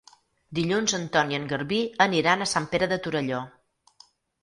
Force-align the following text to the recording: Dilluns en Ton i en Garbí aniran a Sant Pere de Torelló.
Dilluns 0.59 0.95
en 0.99 1.05
Ton 1.17 1.35
i 1.35 1.39
en 1.41 1.45
Garbí 1.53 1.79
aniran 2.09 2.41
a 2.41 2.51
Sant 2.57 2.69
Pere 2.75 2.91
de 2.97 3.01
Torelló. 3.07 3.47